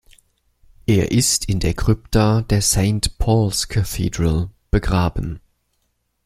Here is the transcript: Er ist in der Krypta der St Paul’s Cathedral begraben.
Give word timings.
Er 0.87 1.11
ist 1.11 1.47
in 1.47 1.59
der 1.59 1.75
Krypta 1.75 2.41
der 2.41 2.63
St 2.63 3.19
Paul’s 3.19 3.67
Cathedral 3.67 4.49
begraben. 4.71 5.39